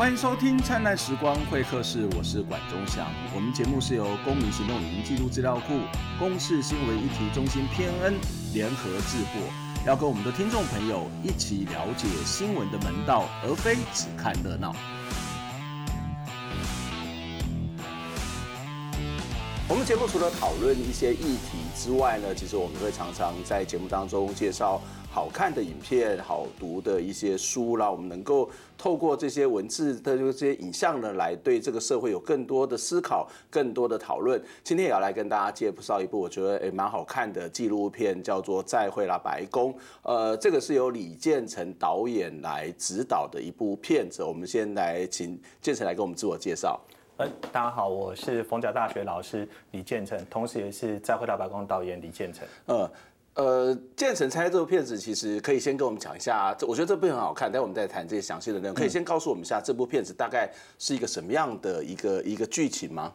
[0.00, 3.06] 欢迎收听《灿烂时光会客室》，我是管中祥。
[3.34, 5.78] 我们节目是由公民行动影音记录资料库、
[6.18, 8.14] 公视新闻议题中心偏恩
[8.54, 9.42] 联合制作，
[9.86, 14.74] 要跟我们的听众朋友一起了解新闻的门道，而非只看热闹。
[19.68, 24.80] 我们节目除了讨论一些议题之外呢，其实我们会常常在节目当中介绍
[25.12, 34.40] 好看的影片、好读的一些书，啦我们能够透过这些文字的这些影像呢，来对这个社会有更多的思考、更多的讨论。
[34.62, 39.74] 今天也要来跟大家介绍一部我觉得诶蛮好看的纪录片，叫做《再会啦白宫》。
[40.02, 44.22] 呃，这个是由李建成导演来指导的一部片子。
[44.22, 46.80] 我们先来请建成来给我们自我介绍。
[47.52, 52.48] 大家好，我是逢甲大学老师李建成，同时也是《再会啦白宫》导演李建成。
[52.64, 52.90] 呃
[53.40, 58.74] 呃，建成猜这部片子，其实可以先跟我们讲一下，这我觉得这部片很好看，待会我们再谈这些详细的内容。
[58.74, 63.10] 可以先告诉我们一下，这部片子大概是一个什么样的一个一个剧情吗？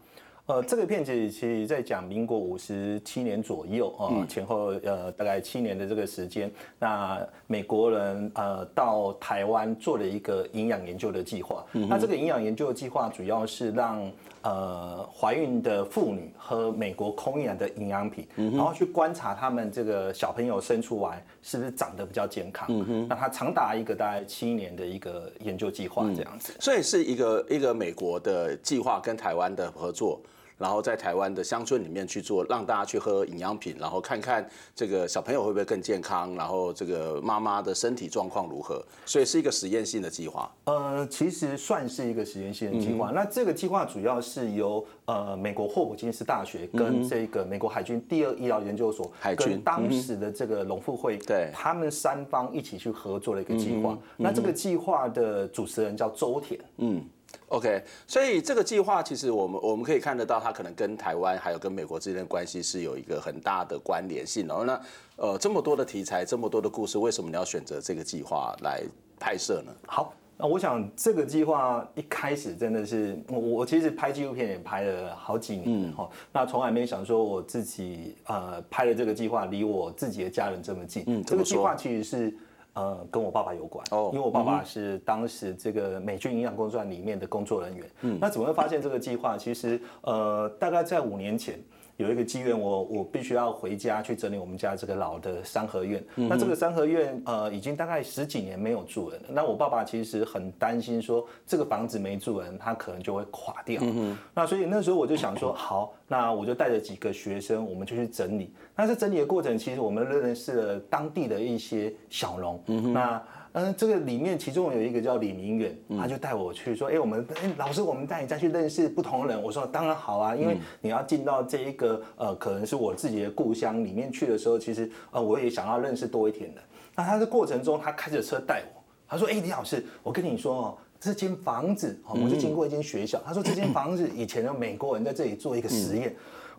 [0.47, 11.63] 呃，这个片子其实在讲民国五十七年左右啊，呃，前后呃大概七年的这个时间，那美国人呃到台湾做了一个营养研究的计划。
[11.71, 14.11] 那这个营养研究的计划主要是让
[14.45, 22.67] 呃怀孕的妇女喝美国空运来的营养品，然后去观察他们这个小朋友生出来是不是长得比较健康。
[23.09, 26.53] 那他长达一个大概七年的一个研究计划这样子。
[26.59, 30.21] 所以是一个一个美国的计划跟台湾的合作。
[30.57, 40.49] 然后在台湾的乡村里面去做，让大家去喝营养品，然后看看这个小朋友会不会更健康，然后这个妈妈的身体状况如何，所以是一个实验性的计划。
[40.65, 43.11] 呃，其实算是一个实验性的计划。
[43.11, 53.97] 嗯、那这个计划主要是由呃美国霍普金斯大学跟这个美国海军第二医疗研究所，海军跟当时的这个农复会，对，他们三方一起去合作的一个计划。
[54.15, 57.03] 那这个计划的主持人叫周田，嗯。
[57.49, 64.47] OK，所以这个计划其实我们我们可以看得到，它可能跟台湾还有跟美国之间的关系是有一个很大的关联性。
[64.47, 64.81] 然后呢，
[65.16, 68.81] 呃，这么多的题材，这么多的故事，为什么你要选择这个计划来
[69.19, 69.72] 拍摄呢？
[69.85, 81.03] 好，那我想这个计划一开始真的是我我其实拍纪录片也拍了好几年哈，嗯、那从来没想说我自己呃拍的这个计划离我自己的家人这么近。
[81.06, 82.38] 嗯，这个计划其实是。
[82.75, 87.90] 呃，跟我爸爸有关哦，因为我爸爸是当时这个美军营养工作站里面的工作人员。
[88.02, 89.38] 嗯，那怎么会发现这个计划？
[89.38, 91.59] 其实呃，大概在五年前。
[91.97, 96.03] 有一个机缘，我我必须要回家去整理我们家这个老的三合院。
[96.16, 99.28] 嗯、那这个三合院呃，已经大概十几年没有住人了。
[99.29, 103.81] 那我爸爸其实很担心，说这个房子没住人，他可能就会垮掉。
[103.83, 108.53] 嗯、那所以那时候我就想说， 好，那我就带着几个学生，我们就去整理。
[108.75, 112.62] 那在整理的过程，其实我们认识了当地的一些小农。
[112.67, 113.23] 嗯、那
[113.57, 119.41] 嗯，这个里面其中有一个叫李明远，他就带我去说，哎，我们哎老师，我们带你再去认识不同人。
[119.41, 126.61] 我说当然好啊，因为你要进到这一个呃，可能是我自己的故乡里面去的时候，其实呃，我也想要认识多一点的。
[126.95, 136.13] 那他的过程中，他开着车带我，他说，哎，李老师，我跟你说哦，这间房子，我就经过一间学校，他说这间房子以前的美国人在这里做一个实验。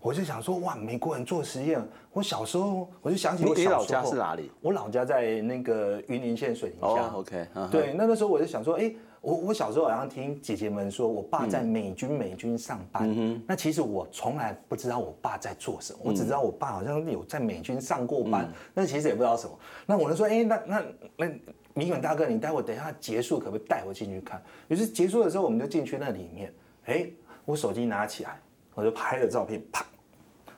[0.07, 1.85] 我就想说，哇，美国人做实验。
[2.13, 4.53] 我小时候我就想起我小时候，你老家是哪里？
[4.61, 7.11] 我老家在那个云林县水林乡。
[7.11, 7.69] Oh, OK，、uh.
[7.71, 13.03] 对，那个时候我就想说，哎、欸，我我小时候好像听姐姐们说，我爸在美军美军上班。
[13.05, 19.59] 嗯、那其实我从来不知道我爸在做什么，我只知道我爸好像有在美军上过班，那、嗯、其实也不知道什么。
[19.87, 20.85] 那我就说，哎、欸，那那
[21.17, 21.27] 那
[21.75, 24.41] 明远大哥，你待会等一下结束，可不可以带我进去看？
[24.69, 26.55] 于是结束的时候，我们就进去那里面。
[26.85, 27.13] 哎、欸，
[27.45, 28.41] 我手机拿起来，
[28.73, 29.85] 我就拍了照片，啪。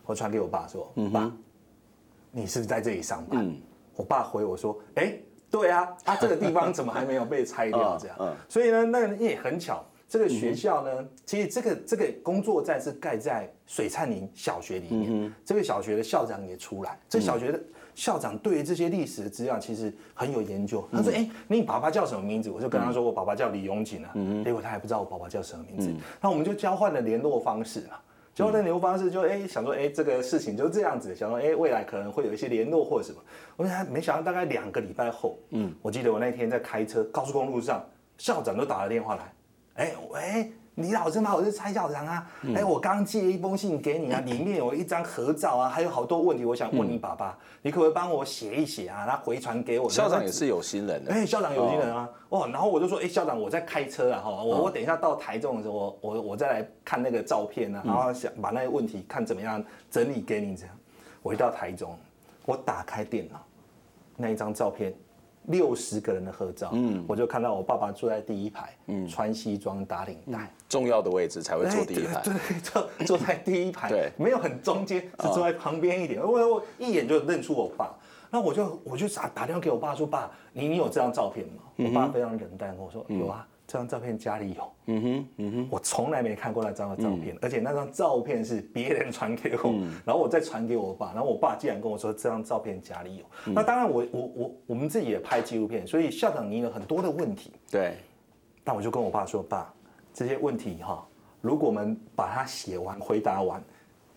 [0.08, 1.30] 我传给我爸说：“嗯、爸，
[2.30, 3.60] 你是不是在这里上班？”嗯、
[3.94, 7.98] 我爸回我说：“哎、欸，对啊，啊，这个地方怎么还没有被拆掉？
[7.98, 8.16] 这样，
[8.48, 17.60] 所以呢，那个也很巧，这个学校呢，嗯、其实这个这个工作站是盖在水灿林小学里面，这个小学的校长也出来，这个、小学的
[17.94, 20.82] 校长对于这些历史的资料其实很有研究。
[20.90, 24.10] 他说：‘哎、欸，你爸爸叫什么名字？’我就跟他说：‘我爸爸叫李永景啊。
[24.14, 25.90] 嗯’结果他还不知道我爸爸叫什么名字。
[25.90, 27.98] 嗯、那我们就交换了联络方式嘛。”
[28.38, 33.18] 交换联络方式就哎、想说哎、这个事情就这样子，想说哎、未来可能会有一些联络或者什么，
[33.56, 37.84] 我想没想到大概两个礼拜后，嗯，我记得我那天在开车高速公路上，
[38.16, 39.34] 校长都打了电话来，
[39.74, 40.52] 哎喂。
[40.78, 41.34] 李老师吗？
[41.34, 42.30] 我是蔡校长啊！
[42.54, 49.04] 哎、我刚寄了一封信给你啊， 里面有一张合照啊，还有好多问题，我想问你爸爸，嗯、你可不可以帮我写一写啊？
[49.04, 49.90] 他回传给我。
[49.90, 51.12] 校长也是有心人的。
[51.12, 52.08] 哎、欸，校长有心人啊！
[52.28, 60.74] 哦，然后我就说，哎、欸，校长，我在开车啊，哈，我我等一下到台中的时候，我我我再来看那个照片啊，然后想把那个问题看怎么样整理给你这样。
[61.22, 61.98] 我一到台中，
[62.46, 63.44] 我打开电脑，
[64.16, 64.94] 那一张照片
[65.48, 77.94] 六十个人的合照，嗯，我就看到我爸爸坐在第一排，嗯，穿西装打领带，重要的位置才会坐第一排，对，坐坐在第一排，对，没有很中间，是坐在旁边一点，我我一眼就认出我爸，
[78.30, 81.62] 那我就我就打打电话给我爸说，爸，你你有这张照片吗？
[81.76, 83.46] 我爸非常冷淡跟我说，有啊。
[83.68, 93.24] 这张照片家里有，嗯哼，嗯哼，我从来没看过那张的照片，嗯、而且那张照片是别人传给我，嗯、然后我再传给我爸，然后我爸竟然跟我说这张照片家里有。
[93.44, 97.92] 嗯、那当然我，我我我我们自己也拍纪录片，所以校长你有很多的问题，对。
[98.64, 99.70] 那我就跟我爸说，爸，
[100.14, 101.06] 这些问题哈，
[101.42, 103.62] 如果我们把它写完、回答完，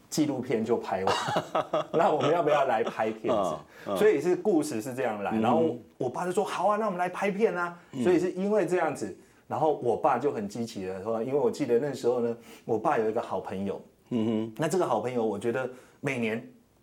[0.09, 1.15] 纪录片就拍完，
[1.91, 3.97] 那我们要不要来拍片子？
[3.97, 7.77] 所以是故事是这样来，然后我爸就说好啊，那我们来拍片啊。
[8.01, 9.13] 所以是因为这样子。
[9.51, 13.81] 然后我爸就很积极的说，因为我记得那时候呢，我爸有一个好朋友，
[14.11, 15.69] 嗯哼，那这个好朋友，我觉得
[15.99, 16.41] 每年，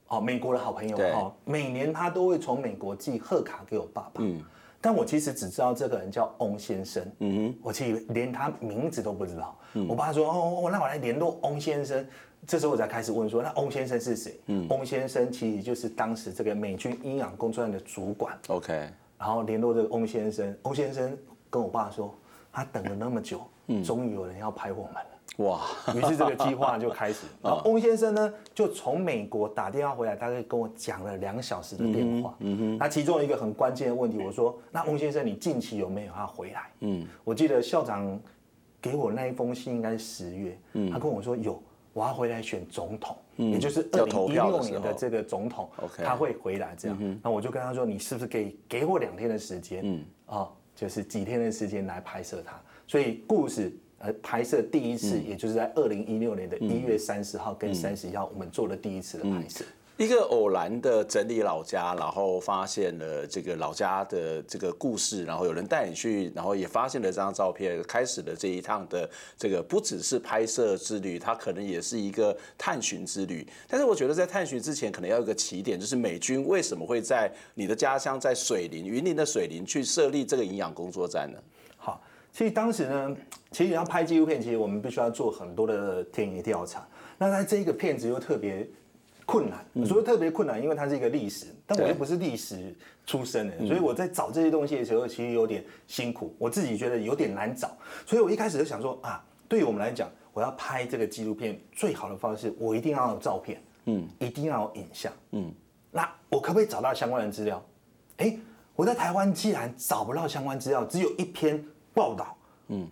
[0.09, 1.11] 哦，美国的好朋友，对。
[1.13, 4.45] 哦，每年他都会从美国寄贺卡给我爸爸，嗯，
[4.83, 12.07] 但我其实只知道这个人叫翁先生，嗯哼，我其实连他名字都不知道，嗯，我爸说，哦，那我来联络翁先生，
[12.47, 14.39] 这时候我才开始问说，那翁先生是谁？
[14.49, 21.17] 嗯，翁先生其实就是当时这个美军营养工作站的主管，OK，然后联络这个翁先生，翁先生
[21.49, 22.15] 跟我爸说。
[22.53, 23.41] 他等了那么久，
[23.85, 25.05] 终于有人要拍我们了。
[25.45, 25.61] 哇！
[25.95, 27.27] 于是这个计划就开始。
[27.41, 32.35] 然后翁先生呢，就从美国打电话回来，大概跟我讲了两小时的电话。
[32.41, 32.79] 嗯哼。
[32.79, 37.07] 那其中一个很关键的问题，我说：“那翁先生，你近期有没有要回来？”嗯。
[37.23, 38.19] 我记得校长
[38.83, 40.59] 给我那一封信应该是十月。
[40.73, 40.91] 嗯。
[40.91, 41.63] 他跟我说有，
[41.93, 45.69] 我要回来选总统，也就是二零一六年的这个总统。
[45.99, 47.21] 他会回来这样。
[47.23, 50.05] 那我就跟他说：“你是不是给给我两天的时间？”嗯。
[50.27, 50.49] 啊。
[50.79, 52.53] 就是几天的时间来拍摄它，
[52.87, 59.65] 所以故事呃拍摄第一次，也就是在二零一六年的一月三十号跟三十一号，我们做了第一次的拍摄。
[59.99, 73.45] 一个偶然的整理老家，然后发现了这个老家的这个故事，然后有人带你去，然后也发现了这张照片，开始了这一趟的这个不只是拍摄之旅，它可能也是一个探寻之旅。
[73.67, 81.39] 但是我觉得在探寻之前，可能要有个起点，就是美军为什么会在你的家乡，在水林云林的水林去设立这个营养工作站呢？
[81.77, 82.01] 好，
[82.33, 83.17] 其实当时呢，
[83.51, 86.87] 其实要拍纪录片，其实我们必须要做很多的田野调查。
[87.19, 88.65] 那在这个片子又特别。
[89.31, 97.77] 困难，所以特别困难，因为它是一个历史，但我又不是历史出身的，所以我在找这些东西的时候，其实有点辛苦，我自己觉得有点难找，
[98.07, 105.53] 所以我一开始就想说啊，对于我们来讲，我要拍这个纪录片，最好的方式，我一定要有照片，嗯，一定要有影像，嗯，
[105.91, 107.63] 那我可不可以找到相关的资料？
[108.17, 108.35] 哎，
[108.77, 112.35] 我在台湾既然找不到相关资料，只有一篇报道，
[112.69, 112.89] 嗯，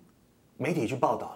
[0.58, 1.35] 媒体去报道了。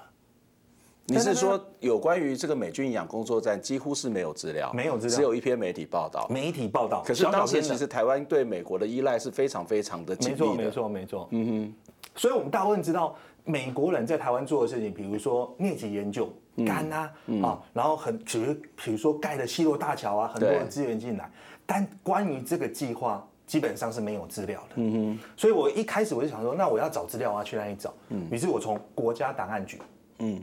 [1.11, 6.27] 你是说有关于这个美军营养工作站几乎是没有资料，没有资料，只有一篇媒体报道。
[6.31, 10.47] 媒体报道，可是当时其实台湾对美国的依赖是非常非常的紧密的。
[10.47, 11.29] 没错，没错，没错。
[11.33, 16.33] 嗯哼，所以我们大部分知道美国人在台湾做的事情，比如说疟疾研究、
[16.65, 17.13] 肝啊
[17.43, 21.29] 啊，然后很比如比如说盖的西螺大桥啊，很多的资源进来。
[21.67, 24.77] 但关于这个计划，基本上是没有资料的。
[24.77, 27.93] 嗯哼，所以我一开始我就想说，那我要找资料，我要去哪里找？
[28.11, 29.81] 嗯，于是我从国家档案局，
[30.21, 30.41] 嗯。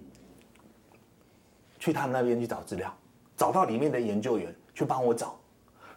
[1.79, 2.93] 去他们那边去找资料，
[3.35, 5.35] 找到里面的研究员去帮我找，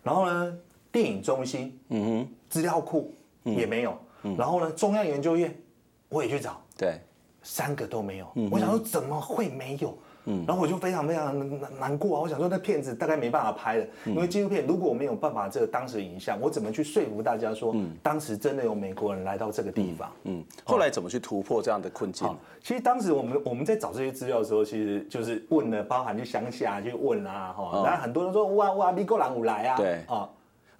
[0.02, 0.56] 然后呢，
[0.92, 5.54] 电影中心，嗯哼，资料库也没有，嗯、然后呢，中央研究院
[6.08, 7.00] 我也去找，对，
[7.42, 9.96] 三个都没有，嗯、我想说怎么会没有？
[10.26, 12.22] 嗯，然后我就非常非常难难过啊！
[12.22, 20.10] 我想说，那片子大概没办法拍了，因为纪录片如果我没有办法这个当时的影像，我怎么去说服大家说，当时真的有美国人来到这个地方？
[20.24, 22.28] 嗯，后来怎么去突破这样的困境？
[22.62, 30.04] 其实当时我们我们在找这些资料的时候，其实就是问了，包含去乡下去问啊，哈，然后很多人说哇哇，美国人有来啊，对。
[30.06, 30.28] 啊。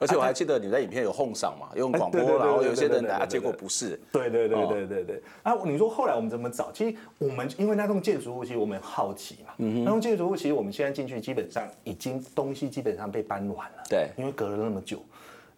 [0.01, 4.01] 而且我还记得你在影片有哄上嘛，用广播，然后有些人来，结果不是。
[4.11, 5.23] 对对对对对对。
[5.43, 6.73] 啊，你说后来我们怎么找？
[6.73, 9.53] 其实我们因为那栋建筑物，其实我们很好奇嘛。
[9.59, 9.85] 嗯。
[9.85, 13.83] 那栋建筑物其实我们现在进去，基本上已经东西基本上被搬完了。
[13.91, 14.09] 对。
[14.17, 15.05] 因为隔了那么久，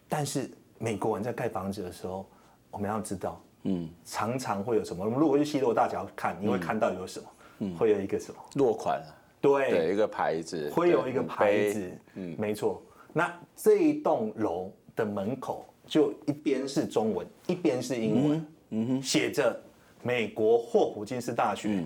[0.09, 2.27] 但是美国人在盖房子的时候，
[2.73, 5.05] 我们要知道，嗯，常常会有什么？
[5.05, 7.27] 我们如果去西洛大桥看，你会看到有什么？
[7.61, 7.77] 嗯。
[7.77, 8.41] 会有一个什么？
[8.55, 9.01] 落款。
[9.41, 9.93] 对。
[9.93, 10.69] 一个牌子。
[10.75, 11.93] 会有一个牌子。
[12.15, 12.83] 嗯，没错。
[13.12, 19.59] 那这一栋楼的门口就一边是中文，一边是英文，嗯哼，写着
[20.02, 21.85] 美国霍普金斯大学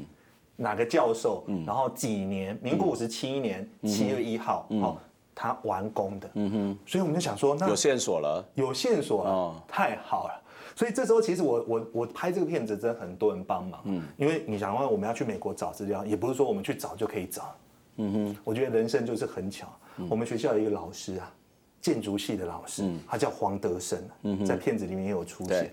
[0.55, 4.97] 哪个教授，然后几年，民国五十七年七月一号，哦，
[5.35, 10.43] 他完工的，嗯哼，所以我们就想说，那有线索了，有线索了，太好了，
[10.75, 17.55] 所以这时候其实我我我拍这个片子真的很多人帮忙，嗯，因为你想问我们要去美国找资料，也不是说我们去找就可以找，
[17.97, 19.67] 嗯哼，我觉得人生就是很巧。
[20.09, 21.33] 我们学校有一个老师啊，
[21.81, 23.99] 建筑系的老师，他叫黄德生，
[24.45, 25.73] 在片子里面也有出现。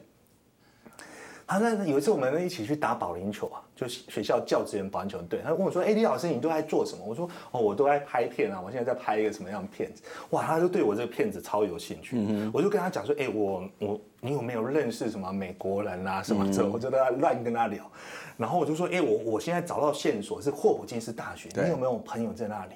[1.46, 5.40] 他那有一次我们一起去打保龄球啊，就学校教职员保龄球队。
[5.44, 10.02] 他问我说：“哎、欸，李老师，你都在做什么？”我说：“哦，我都在拍片啊，我现在在拍一个什么样的片子？”
[10.32, 12.16] 哇，他就对我这个片子超有兴趣。
[12.18, 17.92] 嗯、我就跟他讲说：“哎、欸，我我你有没有认识什么美国人啊什么之后？”我就在乱跟他聊。
[18.38, 22.74] 然后我就说：“哎、欸，我我现在找到线索是霍普金斯大学，你有没有朋友在那里？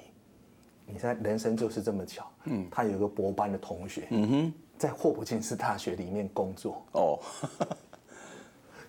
[0.90, 7.18] 你现在人生就是这么巧，嗯，他有一个博班的同学，嗯哼，在霍普金斯大学里面工作哦。”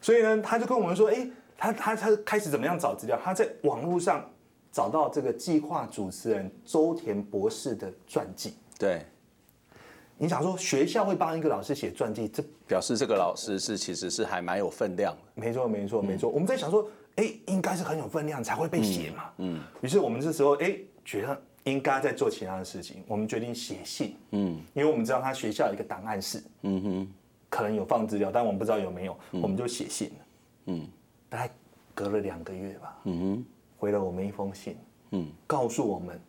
[0.01, 1.27] 所以呢，他就跟我们说，哎，
[1.57, 3.19] 他他他开始怎么样找资料？
[3.21, 4.25] 他在网络上
[4.71, 8.53] 找到这个计划主持人周田博士的传记。
[8.77, 9.05] 对，
[10.17, 15.21] 你想说学校会帮一个老师写传记，这表示这个老师是其实是还蛮有分量的。
[15.35, 16.29] 没错，没错，没错。
[16.29, 19.29] 我们在想说，哎，应该是很有分量才会被写嘛。
[19.39, 19.61] 嗯。
[19.81, 24.15] 于是我们这时候，哎，觉得应该在做其他的事情，我们决定写信。
[24.31, 24.61] 嗯。
[24.73, 26.43] 因为我们知道他学校有一个档案室。
[26.61, 27.07] 嗯哼。
[27.51, 30.15] 可能有放资料，但我们不知道有没有，嗯、我们就写信了。
[30.67, 30.87] 嗯，
[31.29, 31.51] 大概
[31.95, 32.99] 隔了两个月吧。
[33.05, 34.77] 嗯哼，回了我们一封信。
[35.13, 36.21] 嗯，告诉我们，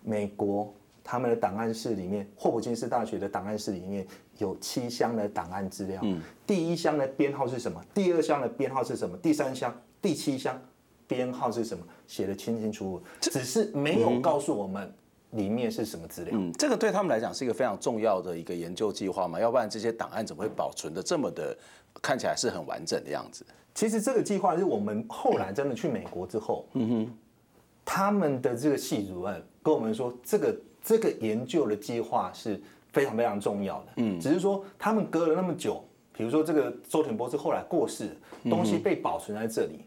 [0.00, 0.72] 美国
[1.04, 4.06] 他们的档案室里面，霍普金斯大学的档案室里面
[4.38, 6.00] 有七箱的档案资料。
[6.02, 7.84] 嗯，第一箱的编号是什么？
[7.92, 9.14] 第二箱的编号是什么？
[9.18, 10.58] 第三箱、第七箱
[11.06, 11.84] 编号是什么？
[12.06, 14.92] 写得清清楚楚，只是没有告诉我们。
[15.34, 16.32] 里面是什么资料？
[16.32, 21.58] 嗯，这个对他们来讲是一个非常重要的一个研究计划嘛，要不然这些档案怎么会保存的这么的
[22.00, 23.44] 看起来是很完整的样子？
[23.74, 27.18] 其实这个计划是我们后来真的去美国之后，嗯哼，
[27.84, 35.82] 他们的这个系主任跟我们说，这个这个研究的计划是非常非常重要的，嗯，只是说他们隔了那么久，
[36.12, 39.84] 比如说这个周田波是后来过世，东西被保存在这里，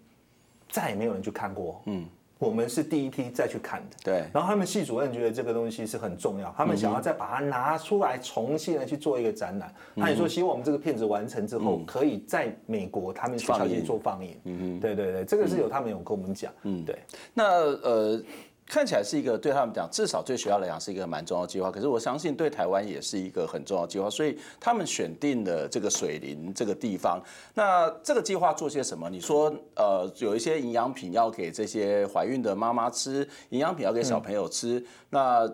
[0.69, 2.05] 再也没有人去看过，嗯。
[2.39, 4.13] 我们是第一批再去看的，对。
[4.31, 9.73] 然后他们系主任觉得这个东西是很重要，他们想要再把它拿出来重新的去做一个展览。
[9.95, 14.39] 他也说希望我们这个片子完成之后，可以在美国他们学校去做放映。
[14.43, 16.53] 嗯嗯，对对对，这个是有他们有跟我们讲。
[16.61, 16.99] 嗯，对。
[17.33, 17.43] 那
[17.81, 18.21] 呃。
[18.67, 21.71] 看起来是一个对他们讲，至少对学校来讲是一个蛮重要计划。
[21.71, 27.21] 可是我相信对台湾也是一个很重要计划，所以他们选定了这个水林这个地方。
[27.53, 29.09] 那这个计划做些什么？
[29.09, 34.83] 你说，呃，有一些营养品要给这些怀孕的妈妈吃，营养品要给小朋友吃。
[35.09, 35.49] 那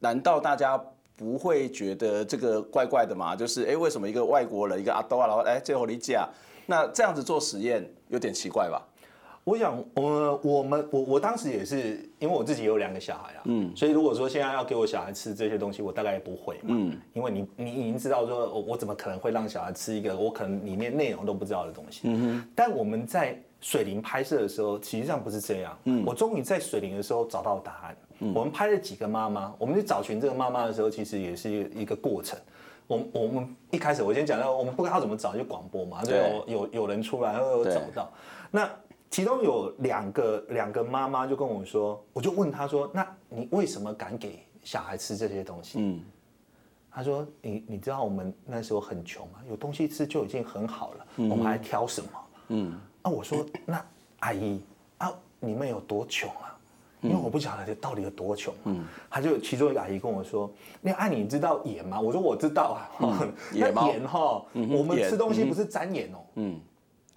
[0.00, 0.78] 难道大家
[1.16, 3.34] 不会觉得这个怪怪的吗？
[3.34, 6.28] 就是，哎，为什么一个外国人，一个阿多啊，然后哎，最后你讲，
[6.66, 8.86] 那这样子做实验有点奇怪吧？
[9.48, 22.48] 我想，我，我们我我当时也是，因为我自己有两个小孩啊，嗯，所以如果说现在要给我小孩吃这些东西，我大概也不会嘛，嗯，因为你你已经知道说，我我怎么可能会让小孩吃一个我可能里面内容都不知道的东西，嗯哼。
[22.54, 27.96] 但我们在水灵拍摄的时候，实际上不是这样，嗯，我终于在水灵的时候找到答案。
[28.18, 32.38] 嗯，我们拍了几个妈妈，我们去找寻这个妈妈的时候，其实也是一个过程。
[32.86, 38.12] 我我们一开始我先讲到，我们不知道怎么找，就广播嘛，就有有有人出来，然后有找到，
[38.50, 38.68] 那。
[39.10, 46.00] 其中有两个两个妈妈就跟我说，我就问她说：“那你为什么敢给小孩吃这些东西？”嗯，
[46.90, 52.10] 她说：“你你知道我们那时候很穷啊，有东西吃就已经很好了，我们还挑什么？”
[52.48, 53.84] 嗯，啊，我说：“那
[54.20, 54.60] 阿姨
[54.98, 56.54] 啊，你们有多穷啊？
[57.00, 60.50] 因为我不晓得到底有多穷。”嗯，她就其中一个阿姨跟我说
[60.82, 62.90] ：“那阿你知道盐吗？”我说：“我知道啊。”
[63.54, 66.60] 那盐哈，我们吃东西不是沾盐哦，嗯，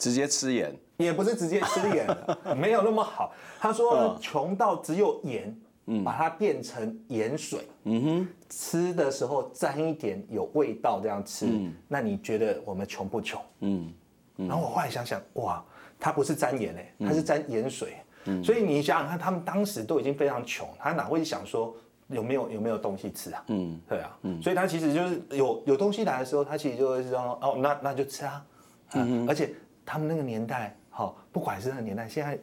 [0.01, 0.75] 直接吃盐。
[0.98, 2.08] 也不是直接吃盐，
[2.58, 3.34] 没有那么好。
[3.60, 5.55] 他说穷到只有盐，
[5.88, 11.48] 嗯把它变成盐水，嗯哼，吃的时候沾一点有味道这样吃。
[11.88, 13.41] 那你觉得我们穷不穷？
[13.62, 13.91] 嗯，
[14.36, 15.63] 然后我后来想想，哇，
[16.00, 17.96] 他不是沾盐哎，他是沾盐水。
[18.43, 21.75] 所以你想想看，他们当时都已经非常穷，他哪会想说
[22.10, 23.43] 有没有有没有东西吃啊？
[23.48, 28.46] 嗯，对啊，嗯所以他其实就是有有东西来的时候，他其实就会说哦，那那就吃啊。
[28.93, 29.51] 嗯，而且
[29.86, 30.76] 他们那个年代。
[30.94, 32.38] 好，不管是那个年代，现在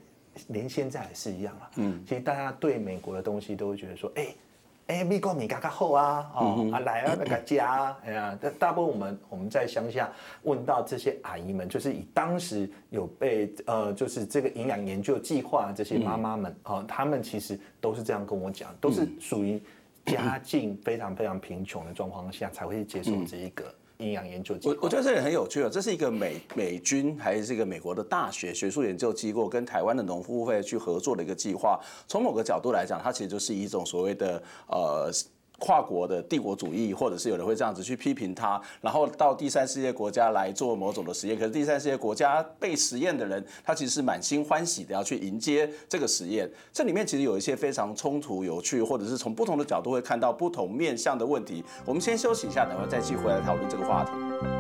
[0.47, 1.71] 连现在也是一样了。
[1.77, 4.37] 嗯，其实大家对美国的东西都会觉得说，哎、欸，
[4.87, 10.11] 哎、欸，美国米嘎嘎厚啊，哦，嗯、啊来啊那个家， 哎呀，大大部分我们我们在乡下
[10.45, 19.63] 问到这些阿姨们，就是以当时有被呃，就是这个营养研究计划这些妈妈们，哦，他们其实都是这样跟我讲，都是属于
[20.07, 23.75] 家境非常非常贫穷的状况下才会接受这一个。
[23.99, 31.81] 营养研究机构，我我觉得这里很有趣啊，这是一个美美军还是一个美国的大学学术研究机构跟台湾的农夫会去合作的一个计划。
[32.07, 35.11] 从某个角度来讲，它其实就是一种所谓的呃
[35.59, 41.37] 跨国的帝国主义，或者是有人会这样子去批评他，然后到第三世界国家来做某种的实验。
[41.37, 46.49] 可是第三世界国家被实验的人，他其实是满心欢喜的要去迎接这个实验。
[46.73, 51.65] 这里面其实有一些非常冲突、有趣，或者是从不同的角度会看到不同面向的问题。
[51.85, 54.58] 我们先休息一下，等会再继续回来讨论这个话题。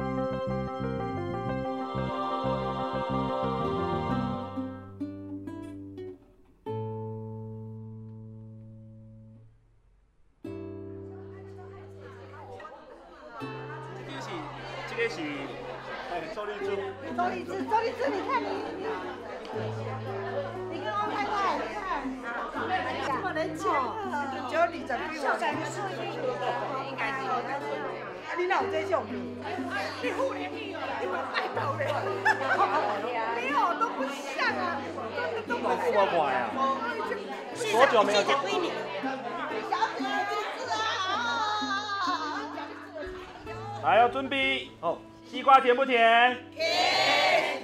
[43.82, 44.98] 来，要准备哦，
[45.30, 46.36] 西瓜甜不甜？
[46.54, 47.62] 甜。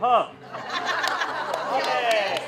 [0.00, 0.30] 好。
[1.72, 2.36] OK。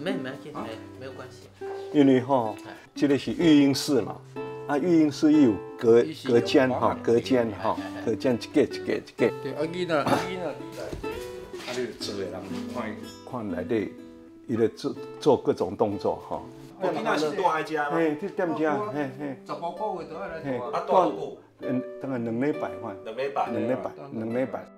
[0.00, 0.30] 没没没
[1.00, 1.48] 没有关系。
[1.92, 2.54] 因为哈，
[2.94, 4.16] 这个是育婴室嘛，
[4.66, 9.32] 啊，育婴室有隔隔间哈，隔间哈，隔间一个一个一个。
[9.42, 10.44] 对，阿囡仔阿囡仔
[10.76, 10.82] 来，
[11.66, 12.32] 啊，你做的人
[12.74, 12.96] 看
[13.30, 13.92] 看内底，
[14.46, 16.42] 伊咧做做各种动作哈。
[16.80, 17.96] 阿囡仔是多爱家吗？
[17.96, 19.36] 嘿，这点家，嘿嘿。
[19.46, 20.70] 十八个月都要来做。
[20.70, 21.36] 啊，多少个？
[21.62, 22.94] 嗯，大概两礼拜吧。
[23.04, 23.50] 两礼拜。
[23.50, 24.77] 两礼拜，两礼拜。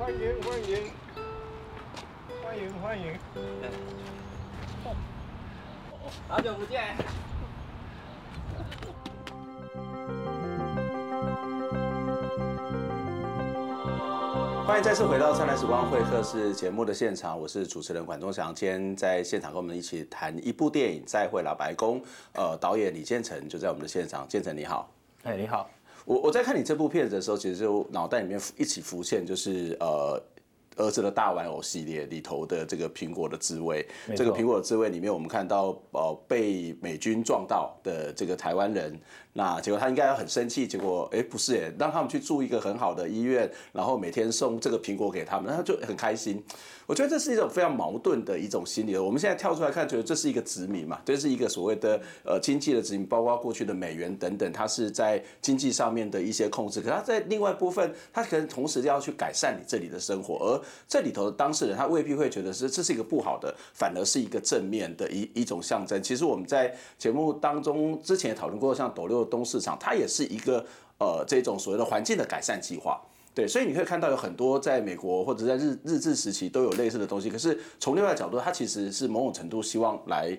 [0.00, 0.90] 欢迎欢迎
[2.42, 3.18] 欢迎欢迎！
[6.26, 6.96] 好久不见！
[14.66, 18.54] 欢迎再次回到《灿烂时光会客室》节目的现场，我是主持人管中祥。
[18.54, 22.00] 今天在现场跟我们一起谈一部电影《再会老，白宫》。
[22.32, 24.26] 呃，导演李建成就在我们的现场。
[24.26, 24.90] 建成你好，
[25.24, 25.68] 哎，你好。
[26.10, 30.20] 我我在看你这部片子的时候，其实就脑袋里面一起浮现，就是呃。
[30.80, 38.98] 儿子的大玩偶系列里头的这个苹果的滋味，这个苹果的滋味里面，我们看到呃被美军撞到的这个台湾人，
[39.34, 46.42] 那结果他应该要很生气，结果哎不是哎，让他们去住一个很好的医院，然后每天送这个苹果给他们，他就很开心。
[46.86, 48.96] 我觉得这是一种非常矛盾的一种心理。
[48.96, 56.80] 我们现在跳出来看，觉得这是一个殖民嘛，这是一个所谓的呃经济的殖民，包括过去的美元等等，它是在经济上面的一些控制。
[56.80, 66.02] 可它在另外一部分，它可能同时要去改善你这里的生活，而这里头的当事人他未必会觉得是这是一个不好的，反而是一个正面的一一种象征。
[66.02, 70.64] 其实我们在节目当中之前也讨论过，像斗六东市场，它也是一个
[70.98, 73.00] 呃这种所谓的环境的改善计划。
[73.32, 77.30] 对，所以你可以看到有很多在美国或者在日日治时期都有类似的东西。
[77.30, 80.36] 可是从另外角度，它其实是某种程度希望来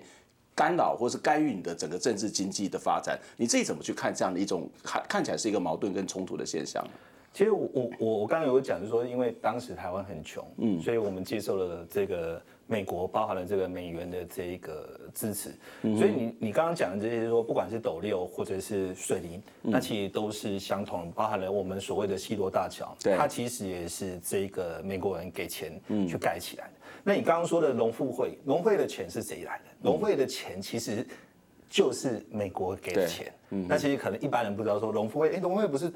[0.54, 3.18] 干扰或是干预你的整个政治经济的发展。
[3.38, 6.86] 你自己怎么去看这样的一种看看起来是一个矛盾跟冲突的现象？
[7.32, 25.72] 其实我我我我刚刚有讲，就是说，因为当时台湾很穷，嗯，所以我们接受了这个美国包含了这个美元的这一个支持，所以你你刚刚讲的这些说，不管是斗六或者是水林，那其实都是相同，包含了我们所谓的西罗大桥，它其实也是这个美国人给钱
[26.06, 26.72] 去盖起来的。
[27.02, 29.70] 那你刚刚说的农复会，农会的钱是谁来的？
[29.80, 31.06] 农会的钱其实
[31.70, 35.90] 就是美国给的钱，那其实可能一般人不知道说农复会，哎，农会不是。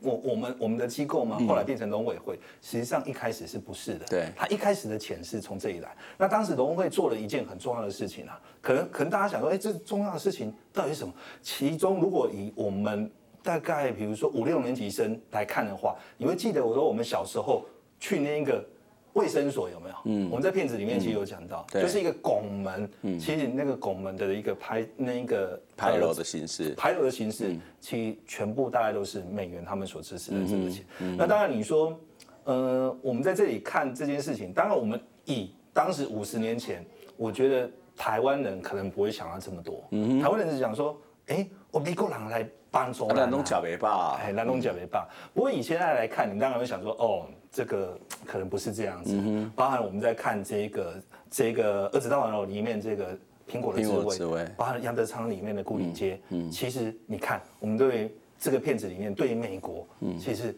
[0.00, 4.06] 我我们我们的机构嘛，后来变成农委会，实际上一开始是不是的？
[4.06, 5.96] 对，他一开始的钱是从这里来。
[6.16, 11.12] 那当时农委会做了一件很重要的事情啊，可能可能大家想说，哎，这重要的事情到底是什么？
[11.42, 13.10] 其中如果以我们
[13.42, 17.64] 大概比如说五六年级生来看的话，你会记得我说我们小时候
[17.98, 18.64] 去那个。
[19.14, 19.94] 卫生所有没有？
[20.04, 30.84] 嗯，我们在片子里面其实有讲到，就是一个拱门，嗯，其实那个拱门的一个拍那一个牌楼的形式，牌楼的形式，其实全部大概都是美元他们所支持的这个钱。
[31.16, 31.98] 那当然你说，
[32.44, 36.84] 呃，我们在这里看这件事情，当然我们以当时五十年前，
[37.16, 39.82] 我觉得台湾人可能不会想到这么多。
[39.90, 45.08] 嗯，台湾人是想说，哎、欸，我美国人来帮助，南东假维吧，哎，南东假维吧。
[45.34, 49.12] 不过以现在来看，你当然会想说，哦，这个 可能不是这样子。
[49.14, 56.20] 嗯，包含我们在看这个这个二子大王楼里面这个苹果的滋味，包含杨德昌里面的牯岭街。
[56.30, 60.54] 嗯，其实你看，我们对这个片子里面对于美国，嗯，其实。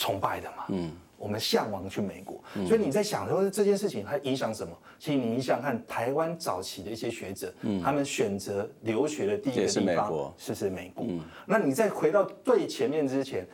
[0.00, 4.72] 崇拜的嘛，嗯，我们向往去美国，嗯、所以你在想说这件事情它影响什么？
[4.96, 11.04] 其实你想看台湾早期的一些学者，嗯，他们选择留学的第一个地方是美国，是是美国。
[11.08, 13.44] 嗯，那你再回到最前面之前，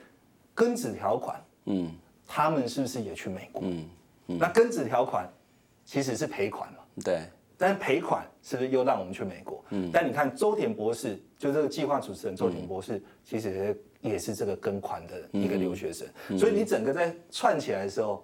[0.55, 1.91] 庚子条款，嗯，
[2.27, 3.63] 他们是不是也去美国？
[3.65, 3.89] 嗯，
[4.29, 5.29] 嗯，那庚子条款
[5.85, 7.23] 其实是赔款嘛，对，
[7.57, 9.65] 但是赔款是不是又让我们去美国？
[9.71, 13.81] 嗯，但你看周田博士，就这个计划主持人周田博士，嗯、其实。
[14.05, 18.23] 也是这个跟款的一个留学生，嗯、所以你整个在串起来的时候，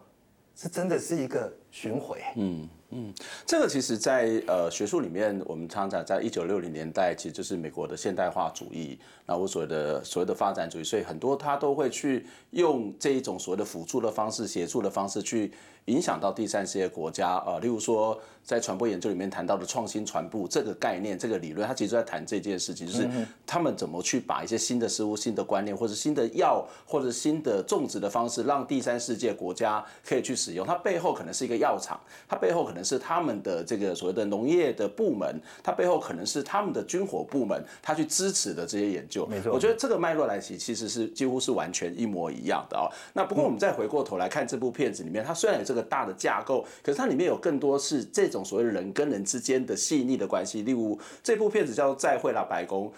[0.54, 2.20] 是真的是一个巡回。
[2.36, 3.14] 嗯嗯，
[3.46, 15.52] 这个其实在，呃学术里面，我们常常，在一九六零年代，其实就是美国的现代化主义，那我所谓的所谓的发展主义，所以很多他都会去用这一种所谓的辅助的方式、协助的方式去
[15.90, 18.18] 影响到第三世界国家啊、呃，例如说。
[18.42, 23.06] 在传播研究里面谈到的创新传播这个概念、这个理论，他其实在谈这件事情，就是
[23.46, 30.66] 他们怎么去把一些新的事物、新的观念，或者新的药，或者新的种植的方式，让第三世界国家可以去使用。
[30.66, 39.26] 它背后可能是一个药厂，它背后可能是他们的这个所谓的农业的部门，它背后可能是他们的军火部门，他去支持的这些研究。
[39.26, 42.88] 没错，我觉得这个脉络来其其实是几乎是完全一模一样的啊。
[43.12, 48.44] 那不过我们再回过头来看这部片子里面，它虽然有这个大的架构，可是它里面有更多是这种。
[48.50, 52.88] 所谓人跟人之间的细腻的关系，例如这部片子叫做《再会啦，白宫》，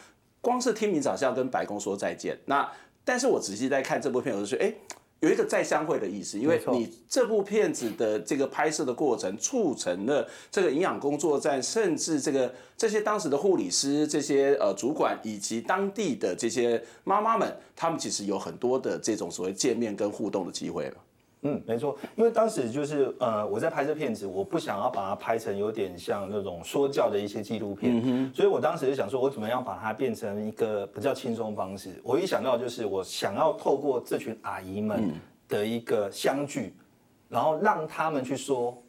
[0.40, 2.38] 光是听名字好像要跟白宫说再见。
[2.46, 2.66] 那
[3.04, 4.74] 但是我仔细在看这部片，我就觉得，哎，
[5.20, 20.96] 有一个再相会的意思，因为你这部片子的这个拍摄的过程，促成了这个营养工作站，甚至这个这些当时的护理师、这些呃主管以及当地的这些妈妈们，他们其实有很多的这种所谓见面跟互动的机会了。
[21.44, 32.00] 嗯，没错，因为当时就是呃，我在拍这片子，我不想要把它拍成有点像那种说教的一些纪录片，嗯、所以我当时就想说，我怎么样把它变成一个比较轻松方式。
[32.04, 35.12] 我一想到就是我想要透过这群阿姨们
[35.48, 36.84] 的一个相聚，嗯、
[37.30, 38.80] 然后让他们去说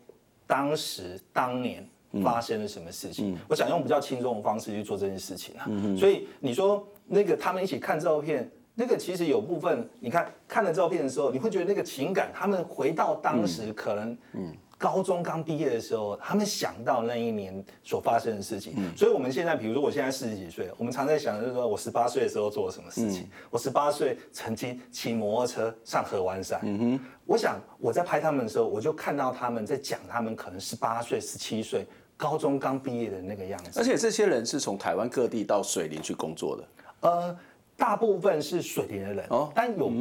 [0.46, 1.84] 当时当年
[2.22, 3.34] 发生了什么事情。
[3.34, 5.66] 嗯、我想用比较轻松的方式去做这件事情啊。
[5.68, 8.48] 嗯、所以你说那个他们一起看照片。
[8.76, 18.74] 那个其实有部分，你看看了照片的时候，你会觉得那个情感，他们回到当时可能，嗯，高中刚毕业的时候，他们想到那一年所发生的事情。
[18.76, 23.22] 嗯，所以我们现在，比如说我现在四十几岁，我们常在想，就是说我十八岁的时候做了什么事情。
[23.26, 26.60] 嗯，我十八岁曾经骑摩托车上合欢山。
[26.64, 31.86] 嗯哼，我想我在拍他们的时候，我就看到他们在讲他们可能十八岁、十七岁，
[32.18, 33.80] 高中刚毕业的那个样子。
[33.80, 36.64] 而且这些人是从台湾各地到水林去工作的。
[37.02, 37.38] 呃。
[37.76, 39.92] 大部分是水田的人，哦，但有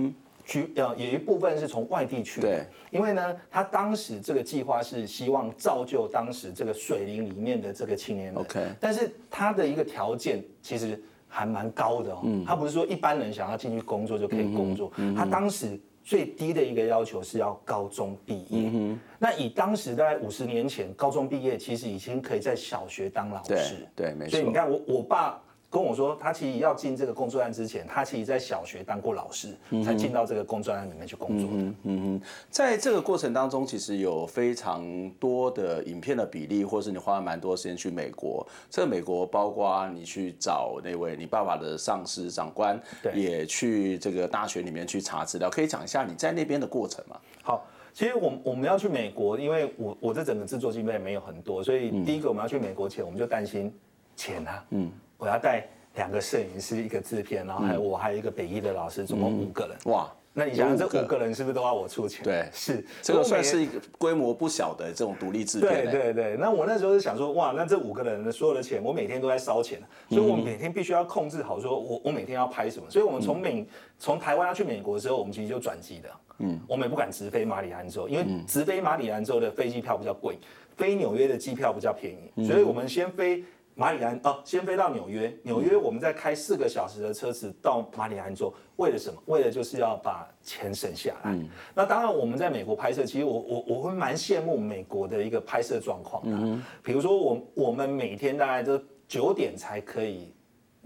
[0.45, 25.41] 局呃有一部分是从外地去的，对，因为呢，他当时这个计划是希望造就当时这个水林里面的这个青年人，OK，但是他的一个条件其实还蛮高的哦，嗯，他不是说一般人想要进去工作就可以工作，嗯，他当时最低的一个要求是要高中毕业，嗯，那以当时大概五十年前高中毕业其实已经可以在小学当老师，对，对，没错，所以你看我我爸。
[25.73, 31.57] 跟我说，他其实要进这个工作站之前，他其实在小学当过老师，才进到这个工作站里面去工作的。
[31.57, 38.47] 嗯嗯，在这个过程当中，其实有非常多的影片的比例，或是你花了蛮多时间去美国。
[38.69, 42.79] 这个美国包括你去找那位你爸爸的上司长官，
[43.15, 45.49] 也去这个大学里面去查资料。
[45.49, 47.17] 可以讲一下你在那边的过程吗？
[47.43, 53.73] 好，其实我我们要去美国，因为我我这整个制作经费没有很多，所以第一个我们要去美国前，我们就担心
[54.15, 54.63] 钱啊。
[54.69, 54.93] 嗯。
[55.23, 59.93] 我要带两个摄影师，一个制片，然后还有我，还有一个北艺的老师，总共五个人。
[59.93, 62.25] 哇，那你想想这五个人是不是都要我出钱？
[62.25, 65.85] 对，是，这个算是一个规模不小的这种独立制片。
[65.85, 72.91] 对对对，那我那时候是想说，哇，那这五个人的所有的钱，我每天都在烧钱，所以我每天必须要控制好，说我我每天要拍什么。
[72.91, 73.65] 所以我们从美
[74.01, 76.09] 从台湾要去美国的时候，我们其实就转机的。
[76.39, 80.37] 嗯，我们也不敢直飞马里兰州，因为直飞马里兰州的飞机票比较贵，
[80.77, 83.45] 飞纽约的机票比较便宜，所以我们先飞。
[83.75, 89.21] 马里兰哦，先飞到纽约，纽约我们再开四个小时的车子到马里兰州，为了什么？
[89.27, 91.33] 为了就是要把钱省下来。
[91.33, 96.37] 嗯、那当然我们在美国拍摄，其实我我我会蛮羡慕美国的一个拍摄状况的。
[96.37, 100.33] 嗯哼，比如说我我们每天大概都九点才可以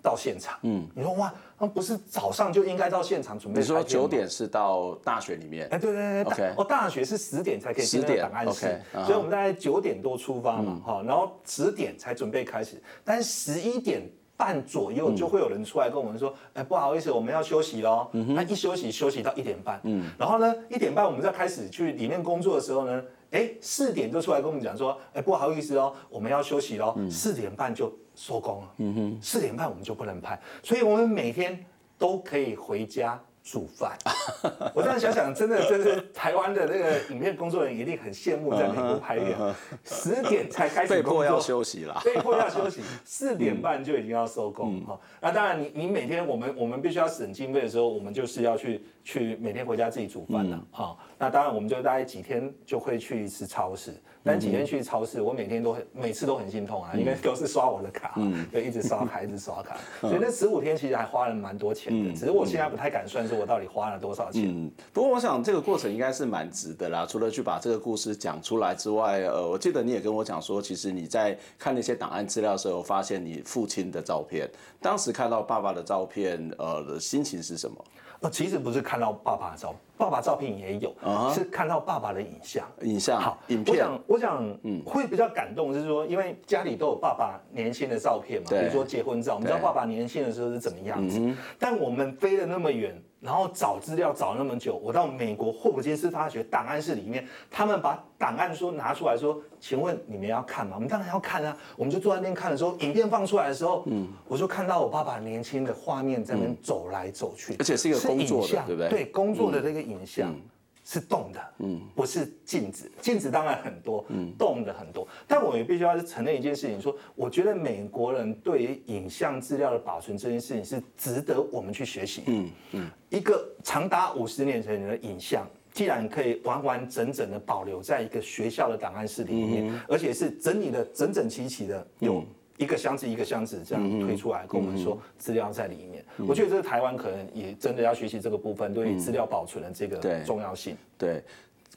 [0.06, 0.56] 到现场。
[0.62, 3.58] 嗯，你说哇，那不是早上就应该到现场准备？
[3.58, 5.66] 你说九点是到大学里面？
[5.72, 6.54] 哎，对对对，OK。
[6.56, 18.08] 哦，大学是十点才可以进档案室，所以我们大概九点多出发嘛，哈，然后十点才准备开始，但是十一点半左右就会有人出来跟我们说，哎，不好意思，我们要休息喽。
[18.12, 23.02] 那一休息休息到一点半，嗯，然后呢，一点半我们再开始去里面工作的时候呢。
[23.30, 28.72] 哎，四点就出来跟我们讲说，哎，不好意思哦，我们要休息喽，四点半就收工了。
[28.78, 31.64] 嗯哼，四点半我们就不能拍，所以我们每天
[31.98, 33.20] 都可以回家。
[33.48, 33.96] 煮饭，
[34.74, 39.38] 我这样想想，真的，真是，台湾的那个影片工作人员一定很羡慕在美国拍片，
[39.86, 44.98] 十点才开始被迫要休息了，被迫要休息， 四点半就已经要收工哈。
[45.20, 50.96] 那当然，你你每天我们我们必须要省经费的时候，我们就是要去去每天回家自己煮饭了哈。
[51.16, 53.94] 那当然，我们就大概几天就会去一次超市。
[54.24, 58.20] 但几天去超市，我每天都很，每次都很心痛啊，因为都是刷我的卡，
[58.52, 62.12] 就一直刷卡，一直刷卡，所以那十五天其实还花了蛮多钱的。
[62.12, 64.48] 只是我现在不太敢算，说我到底花了多少钱。
[64.48, 67.06] 嗯，不过我想这个过程应该是蛮值得啦。
[67.08, 74.50] 除了去把这个故事讲出来之外，呃，我记得你也跟我讲说，其实你在看那些档案资料的时候，发现你父亲的照片。
[74.80, 77.84] 当时看到爸爸的照片，呃，的心情是什么？
[78.20, 81.34] 呃，其实不是看到爸爸的照，爸爸照片也有，uh huh.
[81.34, 82.66] 是看到爸爸的影像。
[82.82, 83.76] 影像好，影片。
[83.76, 91.20] 我想，我想，嗯，会比较感动，是说，因为家里都有爸爸年轻的照片嘛，比如说结婚照，我们知道爸爸年轻的时候是怎么样子。
[91.58, 93.00] 但我们飞了那么远。
[93.26, 100.74] 然后找资料找那么久，我到美国霍普金斯大学档案室里面，他们把档案说拿出来说，请问你们要看吗？
[100.76, 101.56] 我们当然要看啊！
[101.76, 108.88] 我们就坐在那边看的时候，影片放出来的时候，嗯，我就看到我爸爸年轻的画面在那边走来走去，而且是一个工作的，对不对？
[108.88, 110.30] 对，工作的那个影像。
[110.30, 110.40] 嗯
[110.88, 112.88] 是动的，嗯，不是静止。
[113.00, 115.06] 静止当然很多，嗯，动的很多。
[115.26, 122.22] 但我也必须要承认一件事情，说，我觉得美国人对于影像资料的保存这件事情是值得我们去学习。
[122.26, 132.24] 嗯嗯，一个长达五十年前的影像，既然可以完完整整的保留在一个学校的档案室里面，而且是整理的整整齐齐的，有。
[132.56, 136.04] 一个箱子一个箱子这样推出来，跟我们说资料在里面。
[136.26, 140.76] 我觉得这个台湾可能也真的要学习这个部分，对于资料保存的这个重要性。
[140.96, 141.22] 对，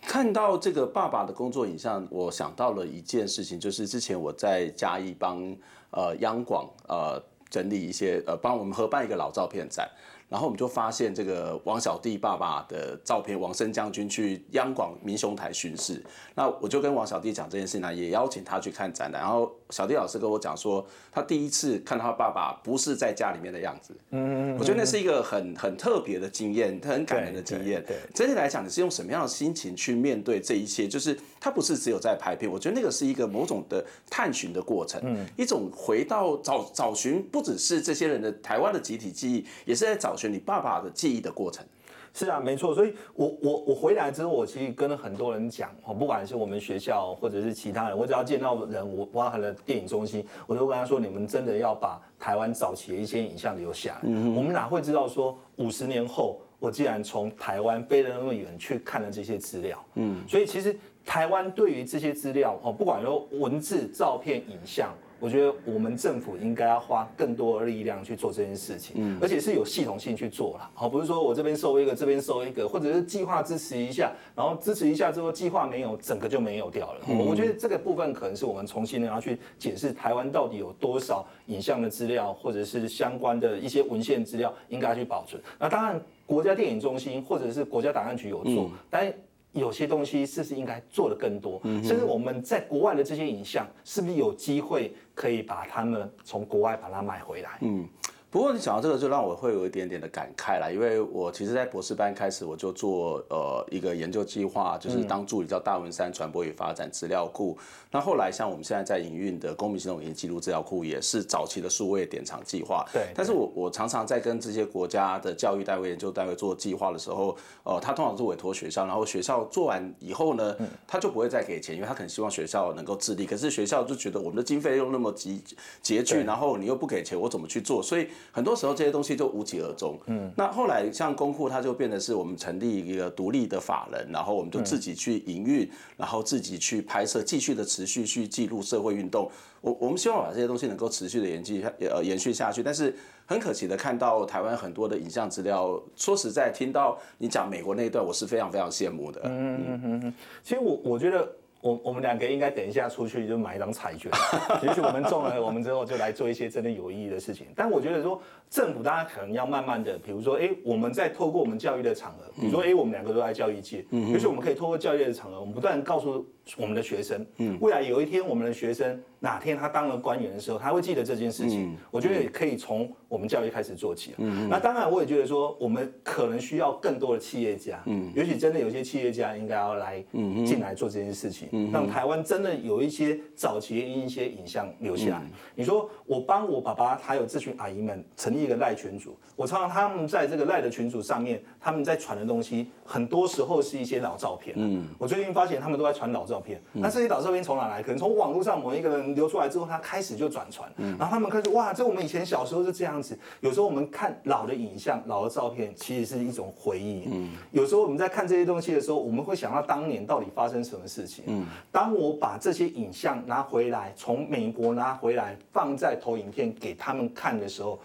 [0.02, 5.56] 看到这个爸爸的工作影像，我想到了一件事情，就是之前我在嘉义帮
[5.92, 9.90] 呃央广呃整理一些呃帮我们合办一个老照片展。
[10.30, 16.02] 然后我们就发现这个王小弟爸爸的照片，王生将军去央广民雄台巡视，
[16.36, 19.20] 那我就跟王小弟讲这件事呢，也邀请他去看展览。
[19.20, 27.84] 然后小弟老师跟我讲说，他第一次看到他爸爸不是在家里面的样子，嗯，我觉得那是一个很很特别的经验，很感人的经验。
[27.88, 30.88] 对，整体来讲，你是用什么样的心情去面对这一切？
[30.88, 40.19] 就是他不是只有在拍片，我觉得那个是一个某种的探寻的过程，嗯，一种回到找找寻，不只是这些人的台湾的集体记忆，也是在找。
[40.20, 41.66] 选你爸爸的记忆的过程，
[42.14, 42.76] 是啊，没错。
[42.76, 54.00] 所以我，我我我回来之后，我其实跟了很多人讲，哦，不管是我们学校或者是其他人，我只要见到人，我包含了电影中心，我都跟他说：你们真的要把台湾早期的一些影像留下来。
[54.04, 64.92] 嗯，我们哪会知道说五十年后，我既然从台湾飞了那么远去看了这些资料，嗯，所以其实台湾对于这些资料，哦，不管说文字、照片、影像。
[65.20, 77.02] 我觉得我们政府应该要花更多的力量去做这件事情，嗯，而且是有系统性去做了，好，不是说我这边收一个，这边收一个，或者是计划支持一下，然后支持一下之后计划没有，整个就没有掉了。
[77.08, 85.42] 嗯，我觉得这个部分可能是我们重新要去解释台湾到底有多少影像的资料，或者是相关的一些文献资料应该去保存。
[85.60, 89.14] 那当然，国家电影中心或者是国家档案局有做，但。
[89.52, 91.60] 有些东西是不是应该做的更多？
[91.84, 97.58] 甚至我们在国外的这些影像，是不是有机会可以把他们从国外把它买回来？
[97.60, 97.86] 嗯。
[98.32, 107.58] 不过你讲到这个，就让我会有一点点的感慨啦，因为我其实，在博士班开始，我就做呃一个研究计划，就是当助理叫大文山传播与发展资料库。
[107.90, 112.86] 那后来像我们现在在营运的公民行动影音记录资料库，也是早期的数位典藏计划。
[112.94, 113.08] 对。
[113.16, 123.26] 但是我我常常在跟这些国家的教育单位、研究单位做计划的时候，呃，他通常是委托学校，然后学校做完以后呢，他就不会再给钱，因为他可能希望学校能够自立。
[123.26, 125.42] 可是学校就觉得我们的经费又那么拮
[125.84, 127.82] 拮据，然后你又不给钱，我怎么去做？
[127.82, 128.08] 所以。
[128.32, 130.00] 很多时候这些东西就无疾而终。
[130.08, 139.30] 嗯，那后来像公库，它就变得是我们成立一个独立的法人，然后我们就自己去营运，然后自己去拍摄，继续的持续去记录社会运动。
[139.62, 142.64] 我我们希望把这些东西能够持续的延续呃延续下去。
[142.64, 149.22] 但是很可惜的看到台湾很多的影像资料，说实在，听到你讲美国那一段，我是非常非常羡慕的。
[149.26, 150.14] 嗯嗯嗯嗯。
[150.44, 151.30] 其实我我觉得。
[151.62, 154.12] 我我们两个应该等一下出去就买一张彩券，
[154.64, 157.48] 也许我们中了，我们之后就来做一些真的有意义的事情。
[157.56, 166.26] 但我觉得说，政府大家可能要慢慢的，比如说，哎，我们在透过我们教育的场合，比如说，哎，我们两个都在教育界，嗯，也许我们可以透过教育的场合，我们不断告诉
[166.58, 171.76] 我们的学生，嗯，未来有一天我们的学生哪天他当了官员的时候，他会记得这件事情。
[171.92, 174.14] 我觉得也可以从我们教育开始做起。
[174.18, 181.48] 嗯，那当然我也觉得说，我们可能需要更多的企业家，嗯，也许真的有些企业家应该要来，嗯，进来做这件事情。
[181.52, 185.22] 嗯让台湾真的有一些早期的一些影像留下来。
[185.56, 194.56] 你说我帮我爸爸还有这群阿姨们成立一个赖群组，我常常他们在这个赖的群组上面，他们在传的东西，很多时候是一些老照片。
[194.58, 196.62] 嗯，我最近发现他们都在传老照片。
[196.74, 197.82] 那这些老照片从哪来？
[197.82, 200.72] 可能从网络上某一个人流出来之后，他开始就转传。
[200.78, 203.18] 然后他们开始哇，这我们以前小时候是这样子。
[203.42, 207.08] 有时候我们看老的影像、老的照片，其实是一种回忆。
[207.12, 211.24] 嗯，有时候我们在看这些东西的时候，我们会想到当年到底发生什么事情。
[211.28, 211.46] 嗯。
[211.72, 217.80] 当我把这些影像拿回来，从美国拿回来，放在投影片给他们看的时候，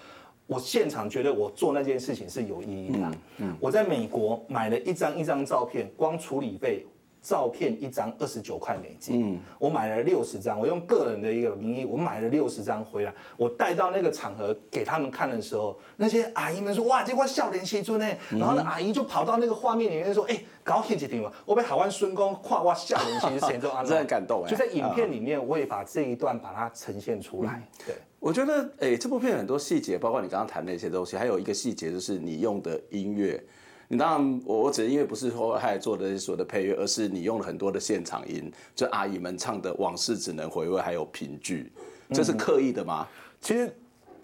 [0.47, 2.99] 我现场觉得我做那件事情是有意义的。
[2.99, 6.87] 嗯，嗯，我在美国买了一张一张照片，光处理费。
[7.25, 27.67] 照片一张二十九块美金，嗯，我买了六十张，我用个人的一个名义，我买了六十张回来，我带到那个场合给他们看的时候，那些阿姨们说哇，这块笑脸写出呢，然后呢阿姨就跑到那个画面里面说，哎、欸，搞起几天我被海湾孙公跨哇笑脸写写中啊，真的很感动哎，就在影片里面，我也把这一段把它呈现出来。
[27.87, 33.43] 对，我觉得哎、欸，这部片很多细节，包括你刚刚谈那些东西，还有一个细节就是你用的音乐。
[33.95, 41.71] 你当然，我我只是因为不是说他做的所有的配乐，而是你用了很多的现场音，就阿姨们唱的往事只能回味，还有评剧，
[42.11, 43.07] 这是刻意的吗？
[43.09, 43.73] 嗯、其实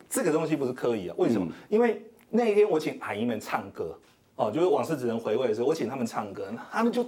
[0.09, 1.47] 这个东西不是刻意啊，为什么？
[1.47, 3.97] 嗯、因为那一天我请阿姨们唱歌，
[4.35, 7.07] 哦，就是往事只能回味的时候，我请他们唱歌，他们就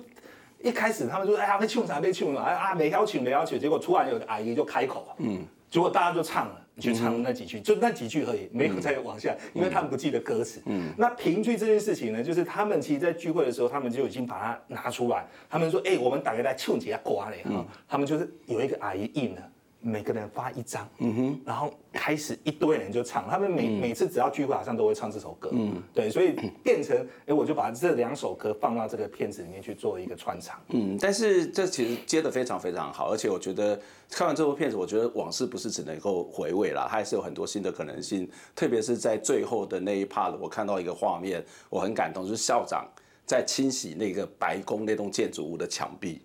[0.63, 6.62] 一开始他们就哎呀被唱啥被唱啊啊没邀请没邀请，结果突然有个阿姨就开口，嗯，结果大家就唱了。
[6.79, 10.63] 去唱那几句，就那几句而已，没有再往下，因为他们不记得歌词。
[10.67, 15.27] 嗯，那评剧这件事情呢，就是他们其实，在聚会的时候，他们就已经把它拿出来。
[15.51, 19.52] 他们说：“哎，我们大概在秋节过嘞哈。”他们就是有一个阿姨印了。
[19.83, 42.87] 每个人发一张，嗯哼，然后开始一堆人就唱，他们每、嗯、每次只要聚会好像都会唱这首歌，嗯，对，所以变成，哎，我就把这两首歌放到这个片子里面去做一个穿插，嗯，但是这其实接的非常非常好，而且我觉得看完这部片子，我觉得往事不是只能够回味啦，它还是有很多新的可能性，特别是在最后的那一 part，我看到一个画面，我很感动，就是校长
[43.27, 46.23] 在清洗那个白宫那栋建筑物的墙壁，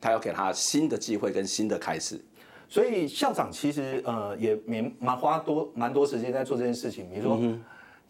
[0.00, 2.20] 他要给他新的机会跟新的开始。
[2.70, 7.10] 所以校长其实呃也蛮蛮花多蛮多时间在做这件事情。
[7.10, 7.60] 比如说，嗯、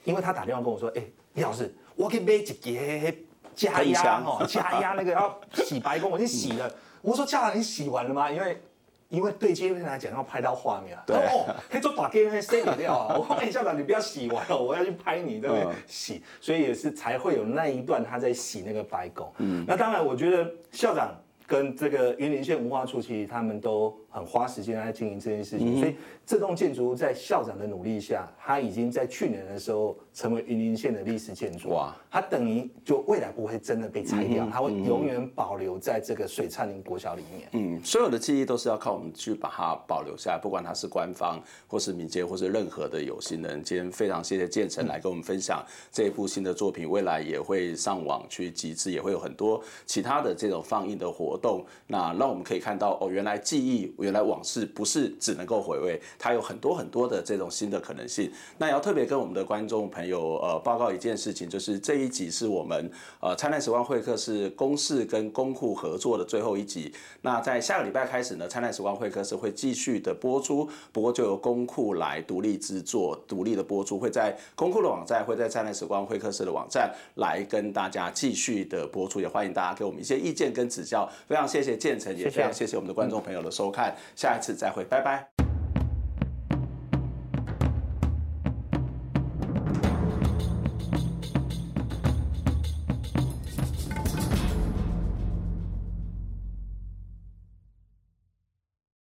[0.04, 3.16] 因为他打电话跟我说：“哎、欸，李老师，我可以买一个
[3.54, 6.70] 加压哦，加压 那个要洗白宫，我已经洗了。”
[7.00, 8.62] 我说：“校长，你洗完了吗？”因为
[9.08, 11.02] 因为对接片来讲要拍到画面啊。
[11.06, 11.16] 对。
[11.16, 13.16] 哦，可以做把给人塞掉啊。
[13.18, 15.64] 我说：“哎，校长，你不要洗完了，我要去拍你，对不对？
[15.64, 19.32] 嗯、洗。”所以也是才会有那一段他在洗那个白宫。
[19.38, 19.64] 嗯。
[19.66, 23.96] 那当然，我觉得校长跟这个云林县文化处其实他们都。
[24.10, 25.94] 很花时间来经营这件事情，所以
[26.26, 31.68] 这栋建筑物在校长的努力下，它已经在去年的时候成为云林县的历史建筑。
[31.68, 31.94] 哇！
[32.10, 37.48] 它等于就未来不会真的被拆掉，它会永远保留在这个水灿林国小里面。
[37.52, 43.62] 嗯，所有的记忆都是要靠我们去把它保留下来，不管它是官方或是民间或是任何的有心人。
[43.62, 51.64] 今天非常谢谢建成来跟我们分享这一部新的作品，未来也会上网去集资，也会有很多其他的这种放映的活动。
[51.86, 53.94] 那让我们可以看到哦，原来记忆。
[54.00, 58.30] 原来往事不是只能够回味，它有很多很多的这种新的可能性。
[58.58, 66.92] 那也要特别跟我们的观众朋友呃报告一件事情，就是这一集是我们呃灿烂时光会客室公视跟公库合作的最后一集。
[67.22, 79.20] 那在下个礼拜开始呢，灿烂时光会客室会继续的播出，不过就由公库来独立制作、独立的播出，会在公库的网站，会在灿烂时光会客室的网站来跟大家继续的播出。
[79.20, 81.08] 也欢迎大家给我们一些意见跟指教。
[81.26, 83.70] 非常谢谢建成，也非常谢谢我们的观众朋友的收
[84.14, 85.39] 下一次再会，拜拜。